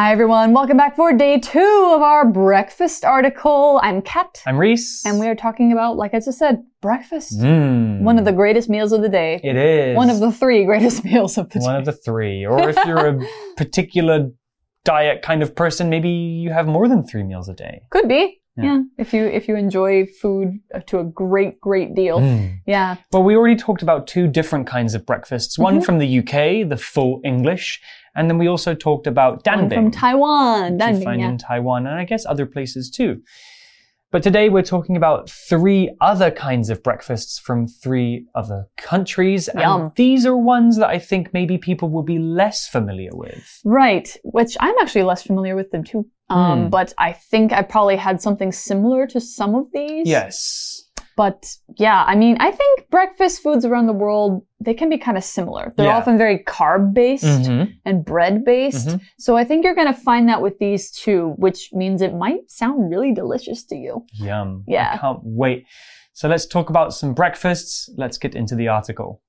[0.00, 3.78] Hi everyone, welcome back for day two of our breakfast article.
[3.82, 4.40] I'm Kat.
[4.46, 5.04] I'm Reese.
[5.04, 7.38] And we are talking about, like I just said, breakfast.
[7.38, 8.00] Mm.
[8.00, 9.42] One of the greatest meals of the day.
[9.44, 9.94] It is.
[9.94, 11.72] One of the three greatest meals of the One day.
[11.72, 12.46] One of the three.
[12.46, 13.20] Or if you're a
[13.58, 14.30] particular
[14.86, 17.82] diet kind of person, maybe you have more than three meals a day.
[17.90, 18.39] Could be.
[18.62, 18.74] Yeah.
[18.74, 18.82] Yeah.
[18.98, 22.18] If you if you enjoy food to a great great deal.
[22.20, 22.58] Mm.
[22.66, 22.96] Yeah.
[23.12, 25.58] Well, we already talked about two different kinds of breakfasts.
[25.58, 25.84] One Mm-hmm.
[25.84, 27.80] from the UK, the full English,
[28.14, 29.74] and then we also talked about One danbing.
[29.74, 30.78] from Taiwan.
[30.78, 31.28] which you find yeah.
[31.30, 33.22] in Taiwan and I guess other places too.
[34.12, 39.48] But today we're talking about three other kinds of breakfasts from three other countries.
[39.54, 39.82] Yum.
[39.82, 43.60] And these are ones that I think maybe people will be less familiar with.
[43.64, 46.06] Right, which I'm actually less familiar with them too.
[46.28, 46.68] Um, Hmm.
[46.68, 50.08] But I think I probably had something similar to some of these.
[50.08, 50.89] Yes.
[51.20, 55.18] But yeah, I mean, I think breakfast foods around the world, they can be kind
[55.18, 55.70] of similar.
[55.76, 55.98] They're Yeah.
[55.98, 57.74] often very carb based Mhm.
[57.84, 58.88] and bread based.
[58.88, 59.00] Mhm.
[59.18, 62.50] So I think you're going to find that with these two, which means it might
[62.50, 64.06] sound really delicious to you.
[64.14, 64.64] Yum.
[64.66, 64.92] Yeah.
[64.94, 65.66] I can't wait.
[66.14, 67.90] So let's talk about some breakfasts.
[67.98, 69.20] Let's get into the article.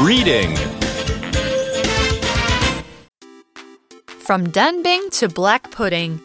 [0.00, 0.56] Reading.
[4.06, 6.20] From danbing to black pudding,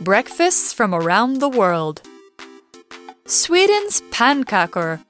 [0.00, 2.02] breakfasts from around the world.
[3.26, 5.04] Sweden's pannkakor.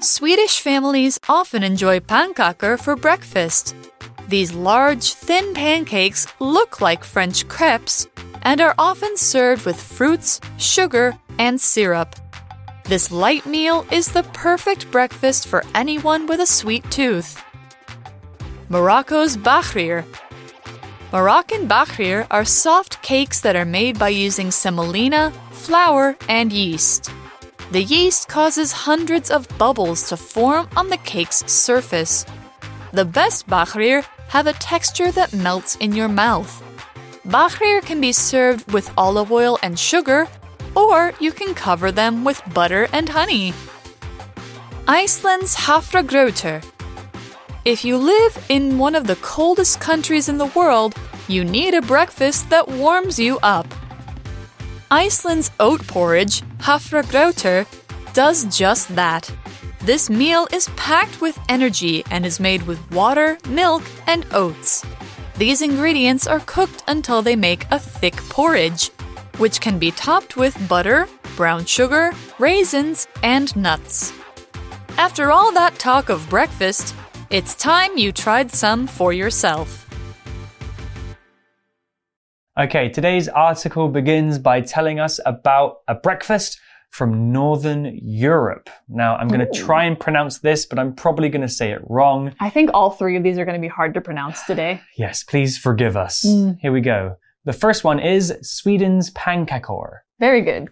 [0.00, 3.74] Swedish families often enjoy pannkakor for breakfast.
[4.28, 8.06] These large, thin pancakes look like French crepes
[8.42, 12.14] and are often served with fruits, sugar, and syrup.
[12.84, 17.42] This light meal is the perfect breakfast for anyone with a sweet tooth.
[18.68, 20.04] Morocco's Bahrir.
[21.14, 27.08] Moroccan bahrir are soft cakes that are made by using semolina, flour, and yeast.
[27.70, 32.26] The yeast causes hundreds of bubbles to form on the cake's surface.
[32.92, 36.50] The best bahrir have a texture that melts in your mouth.
[37.28, 40.26] Bahrir can be served with olive oil and sugar,
[40.74, 43.54] or you can cover them with butter and honey.
[44.88, 46.73] Iceland's Hafragrautur.
[47.64, 50.94] If you live in one of the coldest countries in the world,
[51.28, 53.66] you need a breakfast that warms you up.
[54.90, 57.66] Iceland's oat porridge, Hafragrautur,
[58.12, 59.34] does just that.
[59.80, 64.84] This meal is packed with energy and is made with water, milk, and oats.
[65.38, 68.90] These ingredients are cooked until they make a thick porridge,
[69.38, 74.12] which can be topped with butter, brown sugar, raisins, and nuts.
[74.98, 76.94] After all that talk of breakfast,
[77.34, 79.90] it's time you tried some for yourself.
[82.56, 88.70] Okay, today's article begins by telling us about a breakfast from Northern Europe.
[88.88, 91.80] Now, I'm going to try and pronounce this, but I'm probably going to say it
[91.88, 92.32] wrong.
[92.38, 94.80] I think all three of these are going to be hard to pronounce today.
[94.96, 96.24] Yes, please forgive us.
[96.24, 96.60] Mm.
[96.60, 97.16] Here we go.
[97.46, 100.02] The first one is Sweden's pannkakor.
[100.20, 100.68] Very good.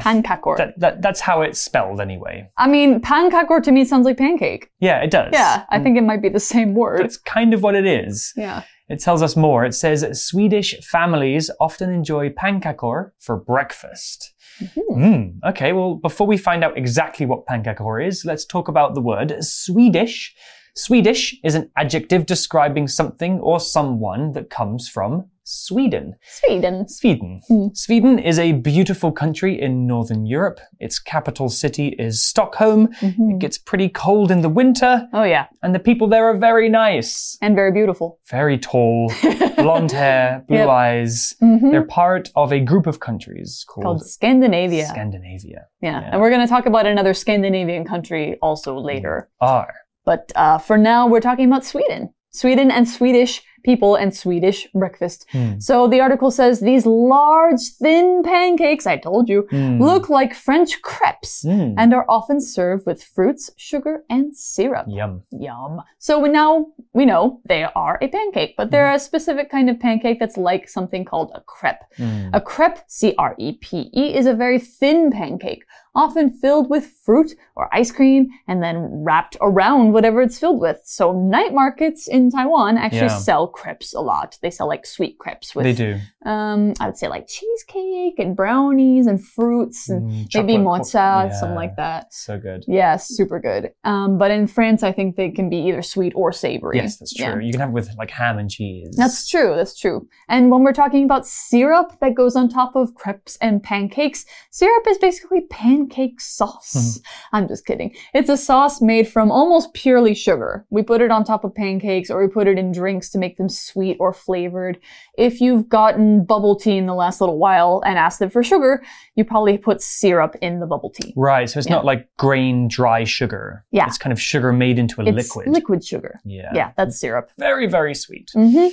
[0.00, 0.56] Pannkakor.
[0.56, 2.48] That, that, that's how it's spelled anyway.
[2.56, 4.70] I mean, pannkakor to me sounds like pancake.
[4.80, 5.30] Yeah, it does.
[5.32, 7.00] Yeah, I think it might be the same word.
[7.00, 8.32] That's kind of what it is.
[8.36, 8.62] Yeah.
[8.88, 9.64] It tells us more.
[9.64, 14.32] It says Swedish families often enjoy pannkakor for breakfast.
[14.76, 19.00] Mm, okay, well, before we find out exactly what pannkakor is, let's talk about the
[19.00, 20.34] word Swedish.
[20.76, 26.16] Swedish is an adjective describing something or someone that comes from Sweden.
[26.28, 26.86] Sweden.
[26.88, 27.40] Sweden.
[27.48, 27.74] Mm.
[27.76, 30.58] Sweden is a beautiful country in Northern Europe.
[30.80, 32.88] Its capital city is Stockholm.
[33.00, 35.46] It gets pretty cold in the winter, Oh, yeah.
[35.62, 37.38] and the people there are very nice.
[37.40, 38.18] And very beautiful.
[38.28, 39.10] Very tall,
[39.56, 40.68] blonde hair, blue Yep.
[40.68, 41.36] eyes.
[41.40, 41.70] Mhm.
[41.70, 44.86] They're part of a group of countries called, Called Scandinavia.
[44.86, 45.66] Scandinavia.
[45.80, 46.00] yeah.
[46.02, 46.10] yeah.
[46.12, 49.30] And we're going to talk about another Scandinavian country also later.
[49.40, 49.72] Are.
[50.06, 52.10] But uh, for now, we're talking about Sweden.
[52.30, 55.26] Sweden and Swedish people and Swedish breakfast.
[55.32, 55.58] Hmm.
[55.58, 59.80] So the article says these large, thin pancakes, I told you, Mm.
[59.80, 61.74] look like French crepes Mm.
[61.76, 64.86] and are often served with fruits, sugar, and syrup.
[64.88, 65.22] Yum.
[65.32, 65.80] Yum.
[65.98, 69.80] So we now we know they are a pancake, but they're a specific kind of
[69.80, 71.82] pancake that's like something called a crepe.
[71.98, 72.30] Mm.
[72.34, 75.64] A crepe, C R E P E, is a very thin pancake,
[75.96, 80.80] often filled with fruit or ice cream and then wrapped around whatever it's filled with.
[80.84, 83.18] So night markets in Taiwan actually Yeah.
[83.18, 84.38] sell crepes a lot.
[84.42, 85.92] They sell like sweet crepes with They do.
[86.24, 91.34] um I would say like cheesecake and brownies and fruits and Mm, maybe mocha, co-
[91.40, 92.12] something like that.
[92.12, 92.64] So good.
[92.68, 93.70] Yeah, super good.
[93.84, 96.76] Um, but in France, I think they can be either sweet or savory.
[96.76, 97.26] Yes, that's true.
[97.26, 97.40] Yeah.
[97.46, 98.94] You can have it with like ham and cheese.
[98.96, 100.06] That's true, that's true.
[100.28, 104.84] And when we're talking about syrup that goes on top of crepes and pancakes, syrup
[104.88, 105.40] is basically
[105.88, 107.00] pancake sauce.
[107.32, 107.94] I'm just kidding.
[108.14, 110.64] It's a sauce made from almost purely sugar.
[110.70, 113.36] We put it on top of pancakes or we put it in drinks to make
[113.36, 114.78] them sweet or flavored.
[115.16, 118.82] If you've gotten bubble tea in the last little while and asked them for sugar,
[119.14, 121.12] you probably put syrup in the bubble tea.
[121.16, 121.76] Right, so it's Yeah.
[121.76, 123.64] not like grain dry sugar.
[123.70, 123.86] Yeah.
[123.86, 125.48] It's kind of sugar made into a It's liquid.
[125.54, 126.20] liquid sugar.
[126.24, 126.50] Yeah.
[126.54, 127.30] Yeah, that's syrup.
[127.38, 128.30] Very, very sweet.
[128.34, 128.68] hmm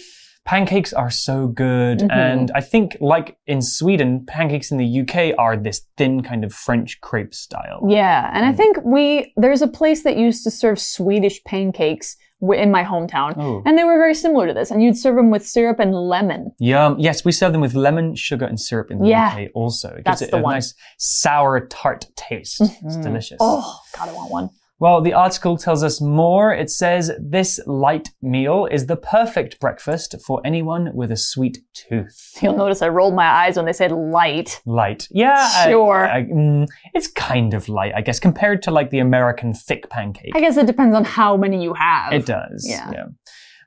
[0.46, 2.00] Pancakes are so good.
[2.00, 2.12] Mhm.
[2.12, 6.52] And I think, like in Sweden, pancakes in the UK are this thin kind of
[6.54, 7.86] French crepe style.
[7.88, 8.58] Yeah, and I Mm.
[8.58, 13.64] think we there's a place that used to serve Swedish pancakes in my hometown, Oh.
[13.66, 14.70] and they were very similar to this.
[14.70, 16.52] And you'd serve them with syrup and lemon.
[16.60, 16.98] Yum.
[17.00, 19.30] Yes, we serve them with lemon, sugar, and syrup in the Yeah.
[19.34, 19.96] UK also.
[19.96, 20.56] It That's gives it the a one.
[20.56, 22.60] nice sour tart taste.
[22.60, 23.02] It's Mhm.
[23.04, 23.38] delicious.
[23.40, 24.50] Oh, God, I want one.
[24.80, 26.54] Well, the article tells us more.
[26.54, 32.32] It says this light meal is the perfect breakfast for anyone with a sweet tooth.
[32.42, 34.62] You'll notice I rolled my eyes when they said light.
[34.66, 35.08] Light.
[35.12, 35.48] Yeah.
[35.70, 36.06] Sure.
[36.06, 40.34] I- mm, it's kind of light, I guess, compared to like the American thick pancake.
[40.36, 42.12] I guess it depends on how many you have.
[42.12, 42.66] It does.
[42.68, 42.90] Yeah.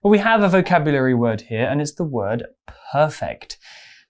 [0.02, 2.44] Well, we have a vocabulary word here, and it's the word
[2.92, 3.58] perfect.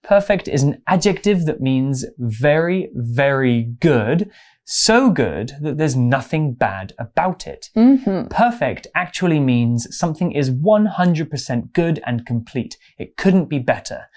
[0.03, 4.29] Perfect is an adjective that means very, very good.
[4.69, 7.69] So good that there's nothing bad about it.
[7.73, 12.77] hmm Perfect actually means something is 100% good and complete.
[12.97, 14.07] It couldn't be better.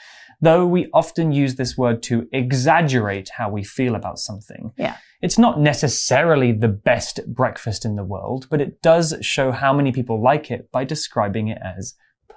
[0.41, 4.73] Though we often use this word to exaggerate how we feel about something.
[4.77, 4.97] Yeah.
[5.23, 9.93] It's not necessarily the best breakfast in the world, but it does show how many
[9.93, 11.95] people like it by describing it as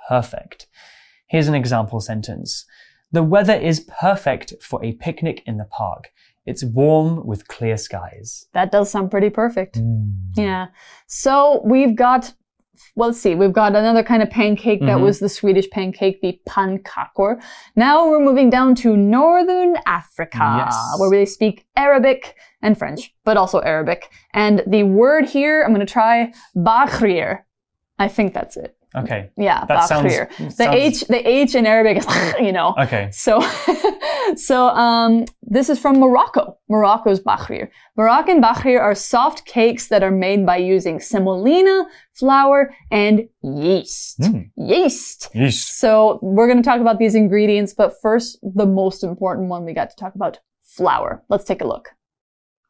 [0.07, 0.67] perfect.
[1.25, 2.65] Here's an example sentence.
[3.11, 6.11] The weather is perfect for a picnic in the park.
[6.45, 8.47] It's warm with clear skies.
[8.53, 9.79] That does sound pretty perfect.
[9.79, 10.11] Mm.
[10.35, 10.67] Yeah.
[11.07, 12.33] So we've got,
[12.95, 15.03] well, let's see, we've got another kind of pancake that Mhm.
[15.03, 17.41] was the Swedish pancake, the pannkakor.
[17.77, 20.95] Now we're moving down to Northern Africa, Yes.
[20.99, 24.09] where they speak Arabic and French, but also Arabic.
[24.33, 27.43] And the word here, I'm going to try Bahrir.
[27.99, 28.75] I think that's it.
[28.95, 29.29] Okay.
[29.37, 30.55] Yeah, That sounds- Bahrir.
[30.57, 32.07] The H, the H in Arabic is,
[32.39, 32.75] you know.
[32.77, 33.09] Okay.
[33.11, 33.41] So,
[34.35, 36.57] so um, this is from Morocco.
[36.69, 37.69] Morocco's Bahrir.
[37.97, 44.19] Moroccan Bahrir are soft cakes that are made by using semolina, flour, and yeast.
[44.19, 44.51] Mm.
[44.57, 45.29] Yeast.
[45.33, 45.79] Yeast.
[45.79, 49.73] So we're going to talk about these ingredients, but first, the most important one we
[49.73, 51.23] got to talk about flour.
[51.29, 51.89] Let's take a look.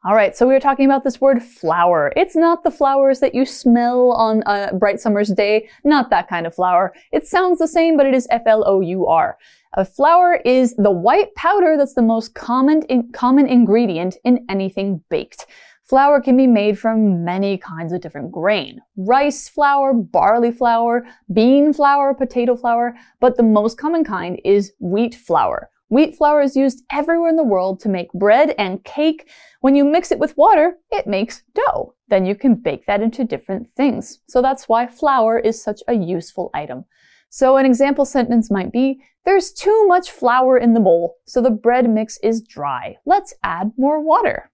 [0.06, 2.12] All right, so we were talking about this word flour.
[2.14, 6.46] It's not the flowers that you smell on a bright summer's day, not that kind
[6.46, 6.92] of flour.
[7.10, 9.38] It sounds the same, but it is F-L-O-U-R.
[9.78, 15.02] A flour is the white powder that's the most common, in, common ingredient in anything
[15.08, 15.46] baked.
[15.84, 18.82] Flour can be made from many kinds of different grain.
[18.98, 25.14] Rice flour, barley flour, bean flour, potato flour, but the most common kind is wheat
[25.14, 25.70] flour.
[25.88, 29.28] Wheat flour is used everywhere in the world to make bread and cake.
[29.60, 31.94] When you mix it with water, it makes dough.
[32.08, 34.20] Then you can bake that into different things.
[34.28, 36.84] So that's why flour is such a useful item.
[37.28, 41.50] So an example sentence might be, there's too much flour in the bowl, so the
[41.50, 42.96] bread mix is dry.
[43.06, 44.50] Let's add more water.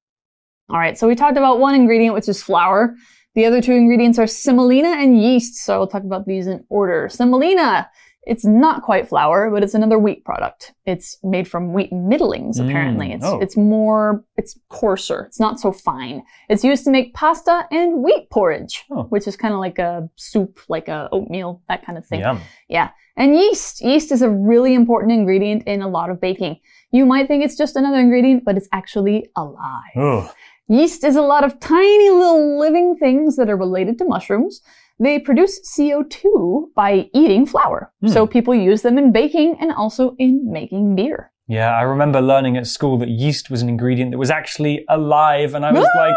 [0.68, 2.94] All right, so we talked about one ingredient, which is flour.
[3.34, 7.08] The other two ingredients are semolina and yeast, so I'll talk about these in order.
[7.08, 7.90] Semolina,
[8.24, 10.74] it's not quite flour, but it's another wheat product.
[10.84, 13.08] It's made from wheat middlings, apparently.
[13.08, 13.40] Mm, It's, oh.
[13.40, 15.24] it's more, it's coarser.
[15.26, 16.22] It's not so fine.
[16.48, 19.04] It's used to make pasta and wheat porridge, Oh.
[19.04, 22.20] which is kind of like a soup, like a oatmeal, that kind of thing.
[22.20, 22.40] Yum.
[22.68, 22.90] Yeah.
[23.16, 23.80] And yeast.
[23.82, 26.60] Yeast is a really important ingredient in a lot of baking.
[26.92, 29.96] You might think it's just another ingredient, but it's actually alive.
[29.96, 30.30] Ugh.
[30.68, 34.60] Yeast is a lot of tiny little living things that are related to mushrooms.
[35.02, 37.92] They produce CO2 by eating flour.
[38.02, 38.08] Hmm.
[38.08, 41.32] So people use them in baking and also in making beer.
[41.48, 45.54] Yeah, I remember learning at school that yeast was an ingredient that was actually alive,
[45.54, 46.14] and I was like,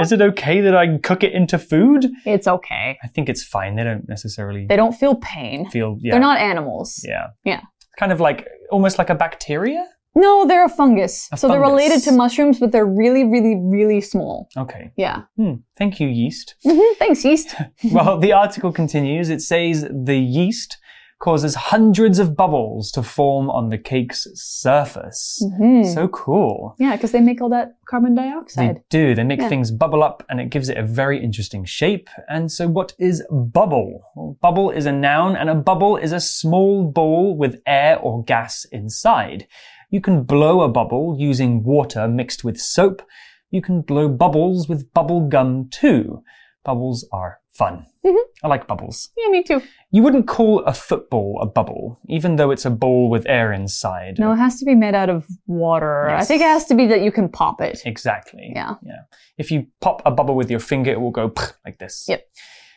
[0.00, 2.06] is it okay that I cook it into food?
[2.24, 2.96] it's okay.
[3.02, 3.74] I think it's fine.
[3.74, 5.68] They don't necessarily They don't feel pain.
[5.70, 5.96] feel.
[6.00, 6.12] Yeah.
[6.12, 7.04] They're not animals.
[7.04, 7.28] Yeah.
[7.44, 7.62] Yeah.
[7.98, 9.84] Kind of like almost like a bacteria.
[10.18, 11.28] No, they're a fungus.
[11.32, 14.48] A so they're related to mushrooms, but they're really, really, really small.
[14.56, 14.90] Okay.
[14.96, 15.22] Yeah.
[15.36, 15.54] Hmm.
[15.76, 16.56] Thank you, yeast.
[16.66, 17.54] Mhm, Thanks, yeast.
[17.92, 19.28] well, the article continues.
[19.30, 20.76] It says the yeast
[21.20, 25.44] causes hundreds of bubbles to form on the cake's surface.
[25.60, 25.84] Mhm.
[25.94, 26.74] So cool.
[26.78, 28.76] Yeah, because they make all that carbon dioxide.
[28.76, 29.14] They do.
[29.16, 29.48] They make Yeah.
[29.48, 32.08] things bubble up and it gives it a very interesting shape.
[32.28, 34.02] And so, what is bubble?
[34.14, 38.22] Well, bubble is a noun, and a bubble is a small ball with air or
[38.22, 39.46] gas inside.
[39.90, 43.02] You can blow a bubble using water mixed with soap.
[43.50, 46.22] You can blow bubbles with bubble gum too.
[46.64, 47.86] Bubbles are fun.
[48.04, 48.16] Mhm.
[48.44, 49.08] I like bubbles.
[49.16, 49.62] Yeah, me too.
[49.90, 54.18] You wouldn't call a football a bubble, even though it's a ball with air inside.
[54.18, 56.08] No, it has to be made out of water.
[56.10, 57.80] I think it has to be that you can pop it.
[57.84, 58.52] Exactly.
[58.54, 58.74] Yeah.
[58.82, 59.00] Yeah.
[59.38, 61.32] If you pop a bubble with your finger, it will go
[61.64, 62.04] like this.
[62.08, 62.22] Yep.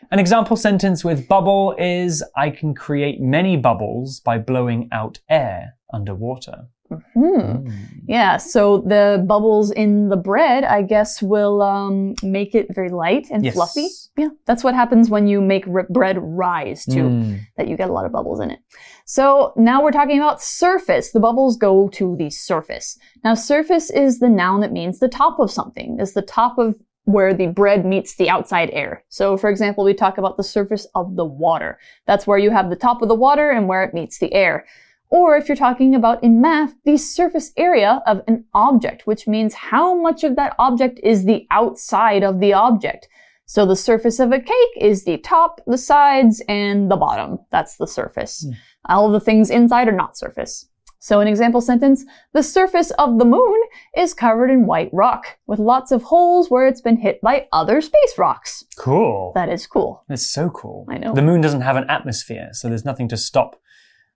[0.10, 5.76] An example sentence with bubble is I can create many bubbles by blowing out air
[5.94, 6.70] underwater.
[7.14, 7.68] Hmm.
[8.08, 13.28] Yeah, so the bubbles in the bread, I guess, will um, make it very light
[13.32, 13.54] and Yes.
[13.54, 13.88] fluffy.
[14.18, 17.04] Yeah, that's what happens when you make r- bread rise too.
[17.04, 17.40] Mm.
[17.58, 18.60] that you get a lot of bubbles in it.
[19.06, 21.12] So now we're talking about surface.
[21.12, 22.98] The bubbles go to the surface.
[23.24, 26.76] Now, surface is the noun that means the top of something, is the top of
[27.06, 29.04] where the bread meets the outside air.
[29.10, 31.80] So, for example, we talk about the surface of the water.
[32.06, 34.66] That's where you have the top of the water and where it meets the air.
[35.12, 39.54] Or if you're talking about in math, the surface area of an object, which means
[39.54, 43.10] how much of that object is the outside of the object.
[43.46, 47.40] So the surface of a cake is the top, the sides, and the bottom.
[47.52, 48.46] That's the surface.
[48.48, 48.54] Hmm.
[48.86, 50.70] All of the things inside are not surface.
[51.00, 53.60] So an example sentence, the surface of the moon
[53.98, 57.82] is covered in white rock, with lots of holes where it's been hit by other
[57.82, 58.64] space rocks.
[58.78, 59.34] Cool.
[59.36, 60.06] That is cool.
[60.08, 60.86] That's so cool.
[60.88, 61.14] I know.
[61.14, 63.60] The moon doesn't have an atmosphere, so there's nothing to stop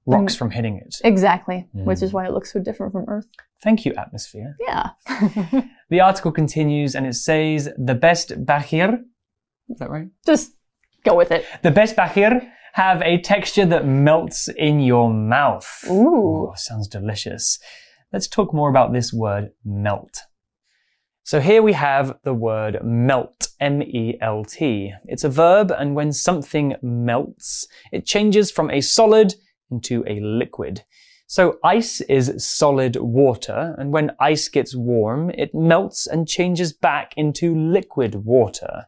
[0.05, 0.95] rocks from hitting it.
[1.03, 1.67] Exactly.
[1.74, 2.03] Which Mm.
[2.03, 3.27] is why it looks so different from Earth.
[3.63, 4.55] Thank you, atmosphere.
[4.59, 4.89] Yeah.
[5.89, 9.01] The article continues and it says the best bahir,
[9.69, 10.07] is that right?
[10.25, 10.53] Just
[11.03, 11.45] go with it.
[11.62, 12.41] The best bahir
[12.74, 15.85] have a texture that melts in your mouth.
[15.89, 16.51] Ooh.
[16.55, 17.59] sounds delicious.
[18.12, 20.21] Let's talk more about this word melt.
[21.24, 24.93] So here we have the word melt, M-E-L-T.
[25.05, 29.35] It's a verb and when something melts, it changes from a solid
[29.72, 30.84] into a liquid.
[31.27, 37.13] So ice is solid water, and when ice gets warm, it melts and changes back
[37.17, 38.86] into liquid water.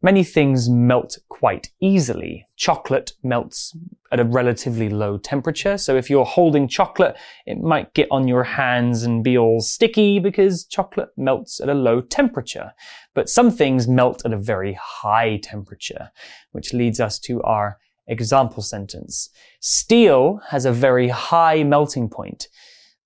[0.00, 2.46] Many things melt quite easily.
[2.56, 3.76] Chocolate melts
[4.12, 8.44] at a relatively low temperature, so if you're holding chocolate, it might get on your
[8.44, 12.72] hands and be all sticky because chocolate melts at a low temperature.
[13.12, 16.12] But some things melt at a very high temperature,
[16.52, 17.76] which leads us to our
[18.08, 19.30] example sentence.
[19.60, 22.48] Steel has a very high melting point.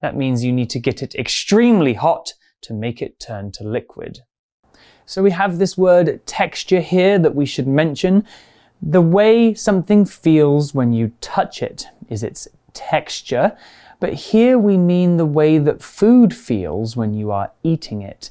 [0.01, 2.33] That means you need to get it extremely hot
[2.63, 4.21] to make it turn to liquid.
[5.05, 8.27] So we have this word texture here that we should mention.
[8.81, 13.57] The way something feels when you touch it is its texture,
[14.01, 18.31] but here we mean the way that food feels when you are eating it.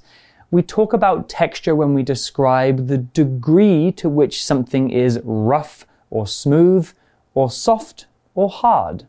[0.49, 6.27] We talk about texture when we describe the degree to which something is rough or
[6.27, 6.91] smooth
[7.33, 9.07] or soft or hard.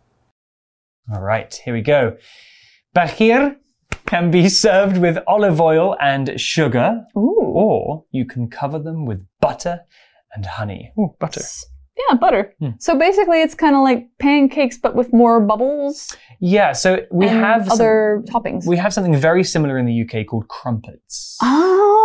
[1.12, 2.16] All right, here we go.
[2.96, 3.56] Bahir
[4.06, 7.40] can be served with olive oil and sugar, Ooh.
[7.42, 9.80] or you can cover them with butter
[10.34, 10.92] and honey.
[10.98, 11.42] Ooh, butter.
[12.08, 12.54] Yeah, butter.
[12.58, 12.70] Hmm.
[12.78, 16.16] So basically, it's kind of like pancakes, but with more bubbles.
[16.40, 18.66] Yeah, so we have some- other toppings.
[18.66, 21.36] we have something very similar in the UK called crumpets.
[21.42, 22.01] oh,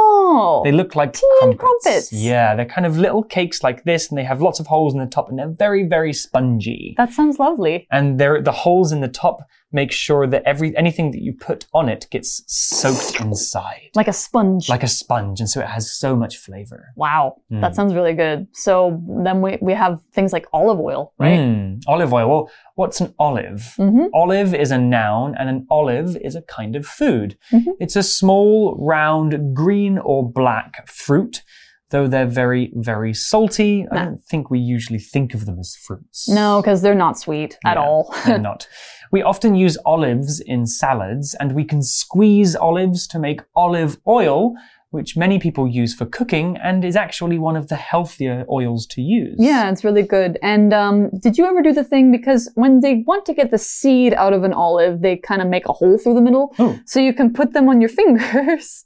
[0.63, 1.59] They look like crumpets.
[1.59, 2.13] crumpets.
[2.13, 4.99] Yeah, they're kind of little cakes like this, and they have lots of holes in
[4.99, 6.93] the top, and they're very, very spongy.
[6.97, 7.87] that sounds lovely.
[7.91, 11.65] and they're, the holes in the top make sure that every anything that you put
[11.73, 14.69] on it gets soaked inside, Like a sponge.
[14.69, 16.85] like a sponge, and so it has so much flavor.
[16.95, 17.61] wow, Mm.
[17.61, 18.47] that sounds really good.
[18.53, 21.37] So then we, we have things like olive oil, right?
[21.39, 22.29] Mm, olive oil.
[22.29, 23.73] Well, what's an olive?
[23.77, 24.05] Mm-hmm.
[24.13, 27.37] Olive is a noun, and an olive is a kind of food.
[27.51, 27.65] Mhm.
[27.79, 31.43] It's a small, round, green or black fruit.
[31.89, 36.27] Though they're very, very salty, I don't think we usually think of them as fruits.
[36.27, 38.13] No, because they're not sweet at Yeah, all.
[38.25, 38.67] They're not.
[39.11, 44.53] We often use olives in salads, and we can squeeze olives to make olive oil,
[44.91, 49.01] which many people use for cooking and is actually one of the healthier oils to
[49.01, 49.35] use.
[49.37, 50.39] yeah, it's really good.
[50.41, 53.57] And um, did you ever do the thing because when they want to get the
[53.57, 56.79] seed out of an olive, they kind of make a hole through the middle, Oh.
[56.85, 58.85] so you can put them on your fingers.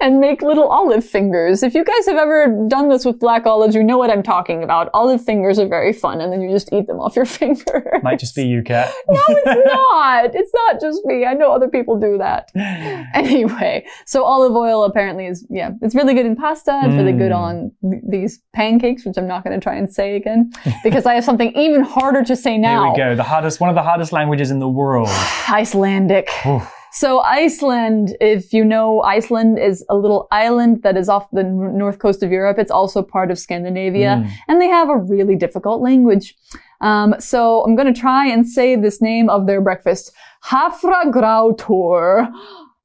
[0.00, 1.62] And make little olive fingers.
[1.62, 4.64] If you guys have ever done this with black olives, you know what I'm talking
[4.64, 4.90] about.
[4.94, 8.00] Olive fingers are very fun, and then you just eat them off your finger.
[8.02, 8.92] Might just be you, Kat.
[9.08, 10.30] no, it's not.
[10.34, 11.24] It's not just me.
[11.24, 12.50] I know other people do that.
[13.14, 16.80] Anyway, so olive oil apparently is, yeah, it's really good in pasta.
[16.84, 17.36] It's really good Mm.
[17.36, 20.50] on th- these pancakes, which I'm not going to try and say again
[20.84, 22.92] because I have something even harder to say Here now.
[22.92, 23.14] we go.
[23.14, 25.08] The hardest, one of the hardest languages in the world.
[25.48, 26.28] Icelandic.
[26.46, 26.72] Oof.
[26.94, 31.78] So Iceland, if you know, Iceland is a little island that is off the n-
[31.78, 32.58] north coast of Europe.
[32.58, 34.30] It's also part of Scandinavia, Mm.
[34.48, 36.36] and they have a really difficult language.
[36.82, 40.12] Um, so I'm going to try and say this name of their breakfast,
[40.44, 42.28] Hafragrautur.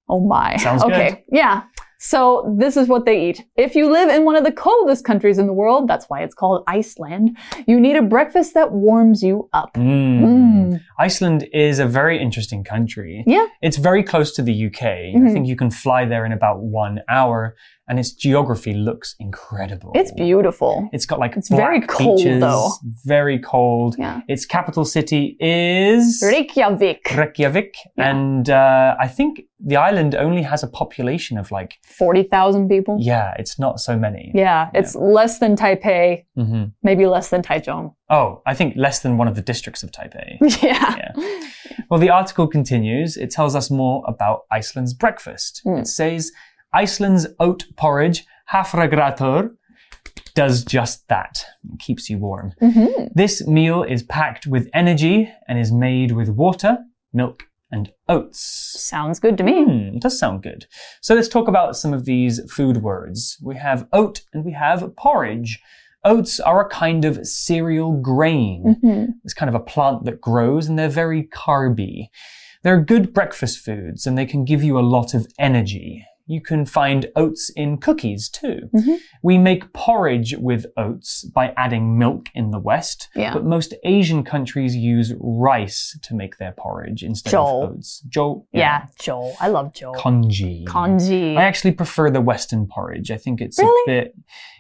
[0.10, 0.56] Oh my.
[0.58, 1.10] Sounds okay.
[1.10, 1.24] good.
[1.38, 1.64] Yeah.
[2.00, 3.44] So this is what they eat.
[3.56, 6.36] If you live in one of the coldest countries in the world, that's why it's
[6.36, 7.36] called Iceland,
[7.66, 9.74] you need a breakfast that warms you up.
[9.74, 10.22] Mm.
[10.22, 10.82] Mm.
[11.00, 13.24] Iceland is a very interesting country.
[13.26, 13.48] Yeah.
[13.62, 14.84] It's very close to the UK.
[14.84, 15.34] I Mhm.
[15.34, 17.56] think you can fly there in about one hour,
[17.90, 19.92] and its geography looks incredible.
[19.96, 20.90] It's beautiful.
[20.92, 22.72] It's got like It's very cold, beaches, though.
[23.06, 23.96] Very cold.
[23.98, 24.22] Yeah.
[24.28, 27.02] Its capital city is Reykjavik.
[27.16, 28.10] Reykjavik, Yeah.
[28.10, 32.98] and uh, I think the island only has a population of like 40,000 people.
[33.00, 34.32] yeah, it's not so many.
[34.36, 37.94] Yeah, it's less than Taipei, hmm maybe less than Taichung.
[38.10, 40.38] Oh, I think less than one of the districts of Taipei.
[40.62, 40.96] Yeah.
[40.98, 41.40] Yeah.
[41.90, 43.18] Well, the article continues.
[43.18, 45.62] It tells us more about Iceland's breakfast.
[45.64, 45.78] Hmm.
[45.78, 46.32] It says
[46.74, 49.52] Iceland's oat porridge, hafragrautur,
[50.34, 51.44] does just that.
[51.74, 52.54] It keeps you warm.
[52.62, 53.12] Mhm.
[53.14, 56.78] This meal is packed with energy and is made with water,
[57.14, 58.40] milk, and oats.
[58.80, 59.64] Sounds good to me.
[59.64, 60.66] Hmm, it does sound good.
[61.02, 63.38] So let's talk about some of these food words.
[63.44, 65.60] We have oat and we have porridge.
[66.04, 68.78] Oats are a kind of cereal grain.
[68.84, 69.08] Mhm.
[69.26, 72.08] It's kind of a plant that grows and they're very carby.
[72.64, 76.06] They're good breakfast foods and they can give you a lot of energy.
[76.28, 78.70] You can find oats in cookies too.
[78.76, 78.98] Mhm.
[79.24, 83.34] We make porridge with oats by adding milk in the West, Yeah.
[83.34, 87.64] but most Asian countries use rice to make their porridge instead Joel.
[87.64, 88.02] of oats.
[88.10, 88.46] Joel.
[88.52, 89.34] Yeah, Joel.
[89.40, 89.94] I love Joel.
[89.96, 90.66] Congee.
[90.68, 91.38] Kanji.
[91.38, 93.10] I actually prefer the Western porridge.
[93.10, 93.94] I think it's Really?
[93.94, 94.16] a bit.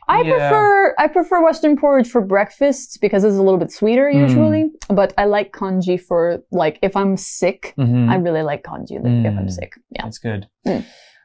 [0.10, 0.38] I Yeah.
[0.38, 4.20] prefer I prefer Western porridge for breakfast because it's a little bit sweeter Mm.
[4.22, 4.72] usually.
[4.88, 7.74] But I like congee for like if I'm sick.
[7.78, 8.10] Mhm.
[8.10, 9.52] I really like congee if I'm Mm.
[9.52, 9.74] sick.
[9.92, 10.04] Yeah.
[10.04, 10.48] That's good.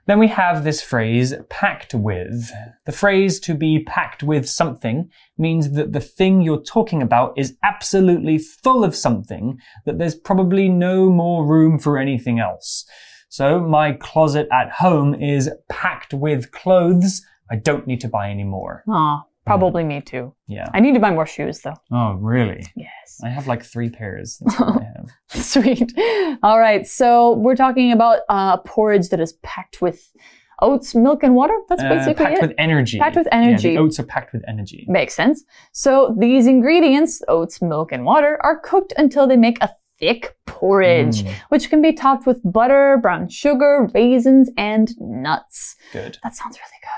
[0.07, 2.51] Then we have this phrase, packed with.
[2.87, 7.57] The phrase to be packed with something means that the thing you're talking about is
[7.63, 12.85] absolutely full of something, that there's probably no more room for anything else.
[13.29, 17.23] So my closet at home is packed with clothes.
[17.51, 18.83] I don't need to buy any more.
[18.89, 20.35] Ah, probably me too.
[20.47, 20.69] Yeah.
[20.75, 21.75] I need to buy more shoes though.
[21.91, 22.65] Oh, really?
[22.77, 23.21] Yes.
[23.25, 24.39] I have like three pairs.
[24.45, 25.11] That's what I have.
[25.43, 25.93] Sweet.
[26.43, 26.87] All right.
[26.87, 30.11] So we're talking about uh, porridge that is packed with
[30.61, 31.55] oats, milk, and water.
[31.69, 32.47] That's Uh, basically packed it.
[32.49, 32.99] with energy.
[32.99, 33.71] Packed with Yeah, energy.
[33.71, 34.85] the oats are packed with energy.
[34.89, 35.43] Makes sense.
[35.73, 41.23] So these ingredients, oats, milk, and water, are cooked until they make a thick porridge,
[41.25, 41.33] Mm.
[41.49, 45.75] which can be topped with butter, brown sugar, raisins, and nuts.
[45.93, 46.19] Good.
[46.23, 46.89] That sounds really good.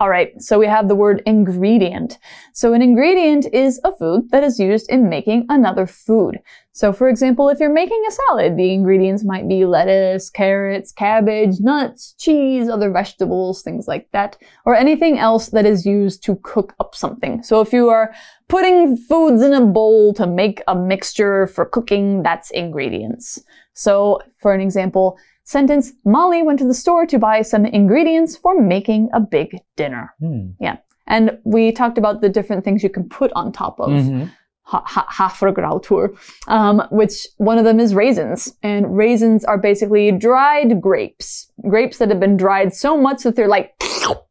[0.00, 2.18] All right, so we have the word ingredient.
[2.52, 6.38] So an ingredient is a food that is used in making another food.
[6.70, 11.58] So for example, if you're making a salad, the ingredients might be lettuce, carrots, cabbage,
[11.58, 16.76] nuts, cheese, other vegetables, things like that, or anything else that is used to cook
[16.78, 17.42] up something.
[17.42, 18.14] So if you are
[18.46, 23.42] putting foods in a bowl to make a mixture for cooking, that's ingredients.
[23.74, 28.60] So for an example, Sentence Molly went to the store to buy some ingredients for
[28.60, 30.14] making a big dinner.
[30.60, 34.28] Yeah, And we talked about the different things you can put on top of Mhm.
[34.68, 36.16] Ha- ha- Hafragrautur,
[36.48, 38.54] um, which one of them is raisins.
[38.62, 41.50] And raisins are basically dried grapes.
[41.68, 43.74] Grapes that have been dried so much that they're like,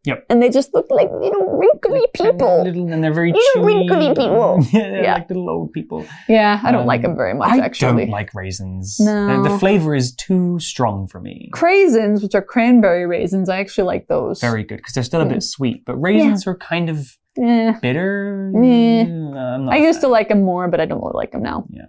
[0.05, 0.25] Yep.
[0.29, 2.63] and they just look like little wrinkly people.
[2.63, 3.89] Little, and they're very Little chewy.
[3.89, 4.59] wrinkly people.
[4.71, 5.13] yeah, they're Yeah.
[5.15, 6.05] like little old people.
[6.29, 7.61] Yeah, I don't Um, like them very much, actually.
[7.61, 8.01] I actually.
[8.05, 8.97] don't like raisins.
[8.99, 9.43] No.
[9.43, 11.49] The, the flavor is too strong for me.
[11.53, 14.39] Craisins, which are cranberry raisins, I actually like those.
[14.39, 17.73] Very good because they're still a bit sweet, but raisins are kind of Eh.
[17.81, 18.51] bitter.
[18.55, 21.65] I'm not I used to like them more, but I don't really like them now.
[21.69, 21.85] Yeah.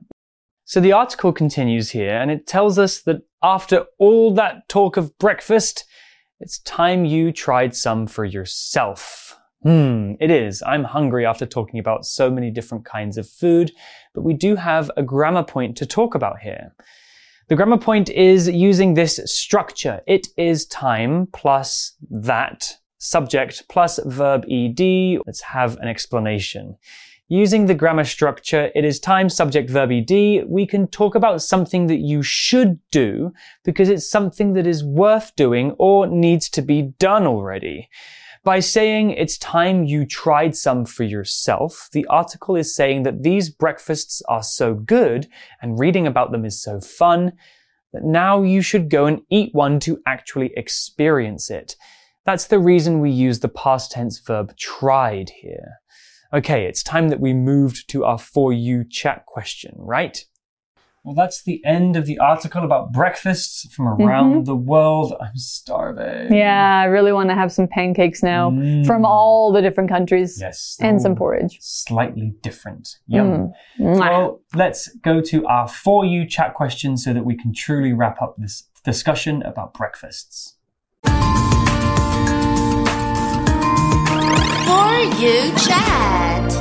[0.65, 5.17] So the article continues here, and it tells us that after all that talk of
[5.19, 5.85] breakfast,
[6.41, 9.39] it's time you tried some for yourself.
[9.63, 10.63] Hmm, it is.
[10.67, 13.73] I'm hungry after talking about so many different kinds of food,
[14.15, 16.75] but we do have a grammar point to talk about here.
[17.49, 20.03] The grammar point is using this structure.
[20.07, 25.21] It is time plus that subject plus verb ed.
[25.27, 26.77] Let's have an explanation.
[27.31, 31.87] Using the grammar structure, it is time, subject, verb, ed, we can talk about something
[31.89, 33.33] that you should do
[33.65, 37.89] because it's something that is worth doing or needs to be done already.
[38.45, 43.51] By saying it's time you tried some for yourself, the article is saying that these
[43.51, 45.29] breakfasts are so good
[45.61, 47.33] and reading about them is so fun
[47.93, 51.77] that now you should go and eat one to actually experience it.
[52.29, 55.81] That's the reason we use the past tense verb tried here.
[56.35, 60.23] Okay, it's time that we moved to our For You chat question, right?
[61.05, 65.15] Well, that's the end of the article about breakfasts from around the world.
[65.23, 66.31] I'm starving.
[66.35, 68.85] Yeah, I really want to have some pancakes now Mm.
[68.87, 70.77] from all the different countries Yes.
[70.83, 71.57] and some porridge.
[71.63, 72.99] Slightly different.
[73.07, 73.55] Yum.
[73.81, 73.99] Mm.
[74.01, 78.21] Well, let's go to our For You chat question so that we can truly wrap
[78.21, 80.57] up this discussion about breakfasts.
[85.19, 86.53] You chat.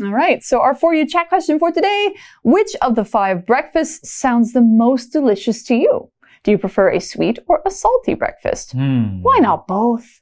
[0.00, 4.10] All right, so our For You chat question for today Which of the five breakfasts
[4.12, 6.10] sounds the most delicious to you?
[6.44, 8.72] Do you prefer a sweet or a salty breakfast?
[8.72, 9.22] Hmm.
[9.22, 10.20] Why not both?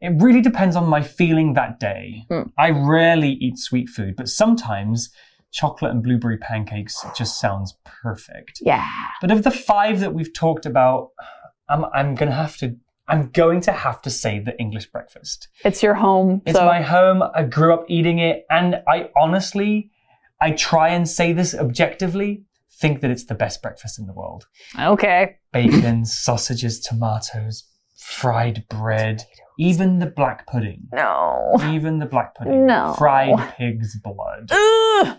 [0.00, 2.24] It really depends on my feeling that day.
[2.30, 2.52] Mm.
[2.58, 5.10] I rarely eat sweet food, but sometimes
[5.52, 8.60] chocolate and blueberry pancakes just sounds perfect.
[8.60, 8.86] Yeah.
[9.20, 11.10] But of the five that we've talked about,
[11.68, 12.76] I'm, I'm gonna have to.
[13.08, 15.48] I'm going to have to say the English breakfast.
[15.64, 16.42] It's your home.
[16.44, 17.22] It's so my home.
[17.34, 19.90] I grew up eating it, and I honestly,
[20.40, 22.42] I try and say this objectively,
[22.78, 24.46] think that it's the best breakfast in the world.
[24.78, 25.36] Okay.
[25.52, 27.64] Bacon, sausages, tomatoes,
[27.96, 29.24] fried bread,
[29.58, 30.88] even the black pudding.
[30.92, 31.56] No.
[31.70, 32.66] Even the black pudding.
[32.66, 32.94] No.
[32.98, 34.50] Fried pig's blood.
[34.50, 35.18] Ugh.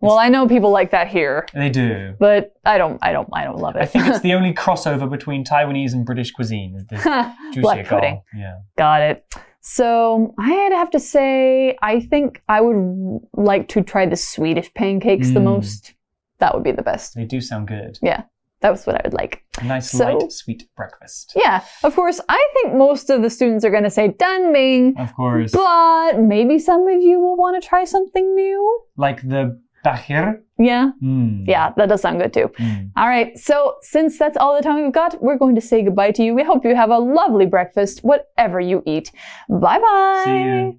[0.00, 2.14] Well, I know people like that here, They do.
[2.20, 3.82] but I don't I don't I don't love it.
[3.82, 6.76] I think it's the only crossover between Taiwanese and British cuisine.
[6.76, 8.22] Is this black juicy pudding.
[8.34, 8.58] Yeah.
[8.76, 9.24] Got it.
[9.60, 15.30] So I'd have to say I think I would like to try the Swedish pancakes
[15.30, 15.44] the Mm.
[15.44, 15.94] most.
[16.38, 17.14] That would be the best.
[17.16, 17.98] They do sound good.
[18.00, 18.22] Yeah.
[18.60, 19.42] That was what I would like.
[19.60, 21.32] A nice So- light, sweet breakfast.
[21.36, 25.14] Yeah, of course, I think most of the students are going to say Danbing, Of
[25.14, 25.52] course.
[25.52, 28.80] but maybe some of you will want to try something new.
[28.96, 30.41] Like the bahir.
[30.57, 31.43] Yeah, Mm.
[31.47, 32.49] yeah, that does sound good too.
[32.59, 32.91] Mm.
[32.95, 36.11] All right, so since that's all the time we've got, we're going to say goodbye
[36.11, 36.33] to you.
[36.35, 39.11] We hope you have a lovely breakfast, whatever you eat.
[39.49, 40.23] Bye bye.
[40.25, 40.77] See you.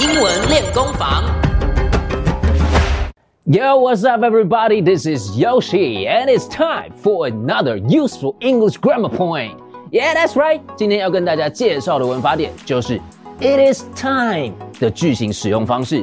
[0.00, 1.24] 英文练功房。
[3.46, 4.80] Yo, what's up, everybody?
[4.80, 9.60] This is Yoshi, and it's time for another useful English grammar point.
[9.90, 10.60] Yeah, that's right.
[10.76, 12.98] 今天要跟大家介绍的文法点就是
[13.40, 16.02] "It is time" 的句型使用方式。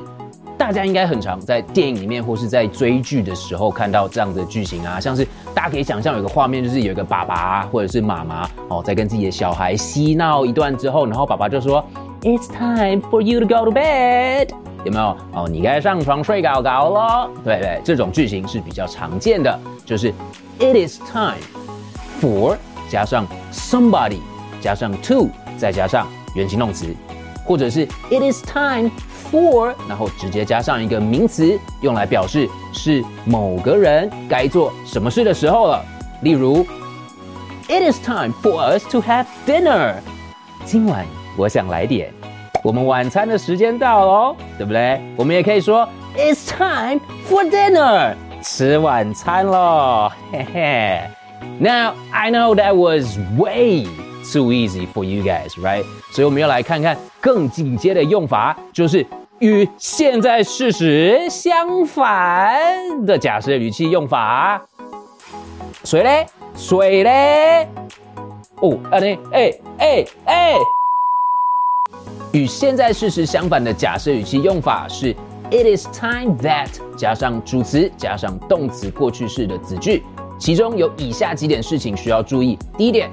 [0.58, 11.84] 大家应该很常在电影里面或是在追剧的时候看到这样的剧情啊，像是大家可以想象有个画面，就是有一个爸爸或者是妈妈哦，在跟自己的小孩嬉闹一段之后，然后爸爸就说
[12.22, 14.48] "It's time for you to go to bed"。
[14.84, 15.48] 有没有哦？
[15.50, 17.28] 你该上床睡觉觉了。
[17.44, 20.12] 对对，这种句型是比较常见的，就是
[20.58, 21.36] It is time
[22.20, 22.56] for
[22.88, 24.20] 加上 somebody
[24.60, 26.94] 加上 to 再加上原形动词，
[27.46, 28.90] 或者是 It is time
[29.30, 35.84] for 然后直接加上一个名词，用来表示是某个人该做什么事的时候了。
[36.22, 36.66] 例如
[37.68, 39.94] ，It is time for us to have dinner。
[40.64, 41.06] 今晚
[41.36, 42.12] 我想来点。
[42.64, 45.00] 我们晚餐的时间到喽，对不对？
[45.16, 51.00] 我们也可以说 It's time for dinner，吃晚餐喽，嘿嘿。
[51.60, 53.86] Now I know that was way
[54.32, 55.84] too easy for you guys, right？
[56.10, 59.06] 所以我们要来看看更进阶的用法，就是
[59.38, 64.60] 与现在事实相反的假设语气用法。
[65.84, 67.68] 水嘞，水嘞。
[68.60, 70.54] 哦，啊呢，哎哎哎。
[72.32, 75.14] 与现在事实相反的假设语气用法是
[75.50, 80.02] It is time that 加上主词加上动词过去式的子句，
[80.38, 82.58] 其中有以下几点事情需要注意。
[82.76, 83.08] 第一点，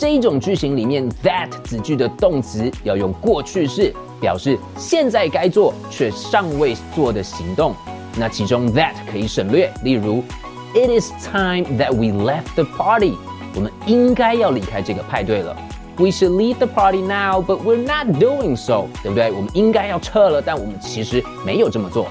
[0.00, 7.74] 这一种句型里面 that 子句的动词要用过去式，表示现在该做却尚未做的行动。
[8.16, 10.24] 那其中 that 可以省略，例如
[10.72, 13.12] It is time that we left the party，
[13.54, 15.54] 我们应该要离开这个派对了。
[15.98, 19.30] We should leave the party now, but we're not doing so，对不对？
[19.30, 22.08] 我们应该要撤了，但我们其实没有这么做。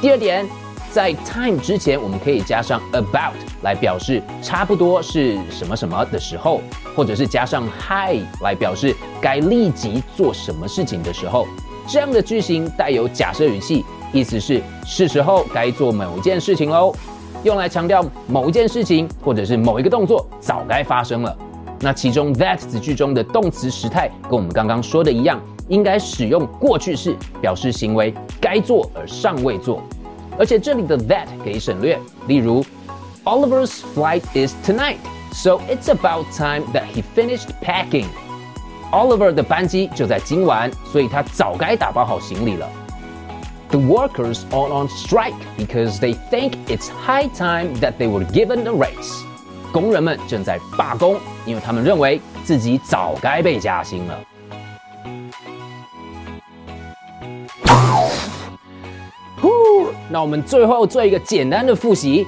[0.00, 0.48] 第二点，
[0.90, 6.60] 在 time 之前，我们可以加上 about 来表示差不多是什么什么的时候，
[6.94, 11.46] 或者是加上 “hi” 来表示该立即做什么事情的时候。
[11.88, 16.92] 这样的句型带有假设语气，意思是是时候该做某一件事情喽，
[17.44, 21.36] 用来强调某一件事情或者是某一个动作早该发生了。
[21.78, 29.80] 那其中 that 子句中的动词时态跟我们刚刚说的一样，应该使用过去式表示行为该做而尚未做，
[30.38, 32.64] 而且这里的 that 可以省略，例如
[33.25, 34.97] Oliver's flight is tonight,
[35.31, 38.07] so it's about time that he finished packing.
[38.91, 42.67] Oliver 的班机就在今晚，所以他早该打包好行李了。
[43.69, 48.71] The workers are on strike because they think it's high time that they were given a
[48.71, 49.23] raise.
[49.71, 54.19] 工人们正在罢工，因为他们认为自己早该被加薪了。
[59.41, 59.49] 呼，
[60.09, 62.27] 那我们最后做一个简单的复习。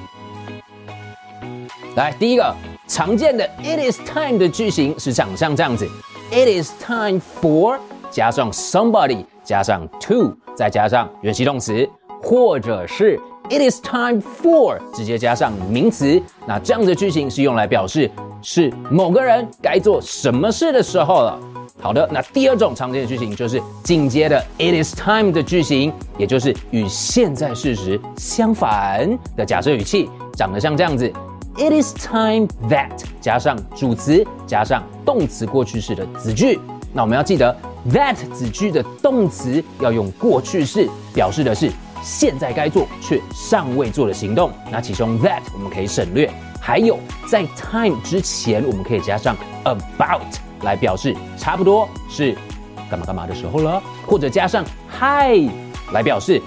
[1.98, 2.54] 来，第一个
[2.86, 5.84] 常见的 "it is time" 的句型是长像这样子
[6.30, 7.76] ：it is time for
[8.08, 11.90] 加上 somebody 加上 to 再加上原形动词，
[12.22, 18.08] 或者是 It is time for 直接加上名词，那这样的句型是用来表示
[18.42, 21.36] 是某个人该做什么事的时候了。
[21.80, 31.12] 好的，那第二种常见的句型就是进阶的 It is time 的句型，也就是与现在事实相反的假设语气，长得像这样子。
[31.60, 36.60] It is time that 加上主词加上动词过去式的子句。
[36.92, 37.52] 那我们要记得
[37.90, 41.68] that 子句的动词要用过去式，表示的是
[42.00, 44.52] 现在该做却尚未做的行动。
[44.70, 46.30] 那其中 that 我们可以省略。
[46.60, 46.96] 还有
[47.28, 52.38] 在 time 之前，我们可以加上 about 来表示差不多是
[52.88, 55.50] 干嘛干嘛的时候了，或者加上 hi
[55.92, 56.40] 来表示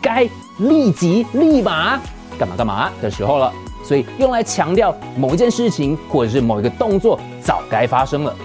[0.00, 2.00] 该立即立马
[2.38, 3.52] 干嘛干嘛的时候了。
[3.83, 8.35] 所以用来强调某一件事情或者是某一个动作早该发生了。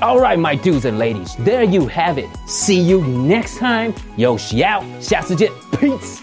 [0.00, 2.28] All right, my dudes and ladies, there you have it.
[2.46, 3.92] See you next time.
[4.16, 6.20] 有需要，下次见，peace.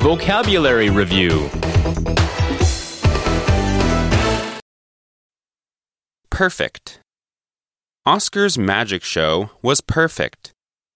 [0.00, 1.48] Vocabulary Review
[6.30, 6.98] Perfect.
[8.04, 10.50] Oscar's magic show was perfect.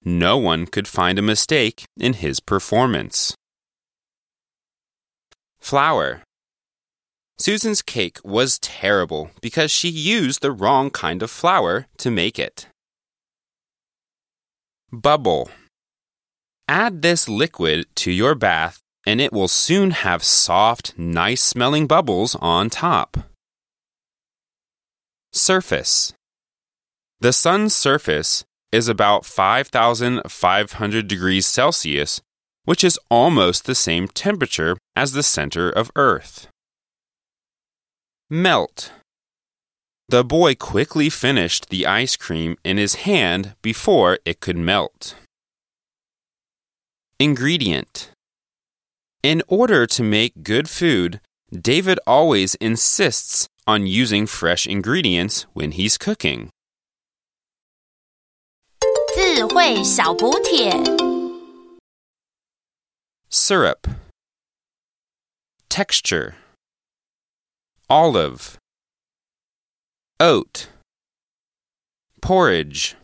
[0.06, 3.36] No one could find a mistake in his performance.
[5.60, 6.24] Flour.
[7.38, 12.68] Susan's cake was terrible because she used the wrong kind of flour to make it.
[14.92, 15.50] Bubble.
[16.68, 22.36] Add this liquid to your bath and it will soon have soft, nice smelling bubbles
[22.36, 23.18] on top.
[25.32, 26.13] Surface.
[27.20, 32.22] The sun's surface is about 5,500 degrees Celsius,
[32.66, 36.48] which is almost the same temperature as the center of Earth.
[38.32, 38.92] Melt.
[40.10, 45.16] The boy quickly finished the ice cream in his hand before it could melt.
[47.20, 48.10] Ingredient.
[49.22, 55.98] In order to make good food, David always insists on using fresh ingredients when he's
[55.98, 56.50] cooking.
[59.33, 60.71] 智慧小补帖。
[63.31, 63.88] Syrup.
[65.69, 66.35] Texture.
[67.88, 68.59] Olive.
[70.21, 70.69] Oat.
[72.21, 72.97] Porridge.